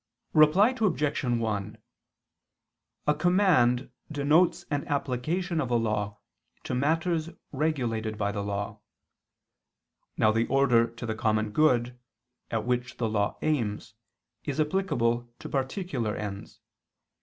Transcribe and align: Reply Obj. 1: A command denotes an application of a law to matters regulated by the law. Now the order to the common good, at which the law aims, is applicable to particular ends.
Reply 0.33 0.73
Obj. 0.81 1.23
1: 1.25 1.77
A 3.05 3.13
command 3.13 3.91
denotes 4.11 4.65
an 4.71 4.87
application 4.87 5.61
of 5.61 5.69
a 5.69 5.75
law 5.75 6.17
to 6.63 6.73
matters 6.73 7.29
regulated 7.51 8.17
by 8.17 8.31
the 8.31 8.41
law. 8.43 8.79
Now 10.17 10.31
the 10.31 10.47
order 10.47 10.87
to 10.87 11.05
the 11.05 11.13
common 11.13 11.51
good, 11.51 11.99
at 12.49 12.65
which 12.65 12.97
the 12.97 13.07
law 13.07 13.37
aims, 13.43 13.93
is 14.43 14.59
applicable 14.59 15.31
to 15.37 15.47
particular 15.47 16.15
ends. 16.15 16.61